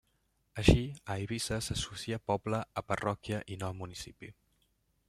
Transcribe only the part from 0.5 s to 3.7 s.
Així, a Eivissa s'associa poble a parròquia i